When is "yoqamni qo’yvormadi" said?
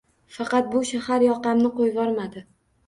1.29-2.49